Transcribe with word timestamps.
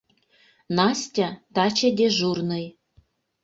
Настя— 0.77 1.27
таче 1.55 1.89
дежурный. 1.97 2.65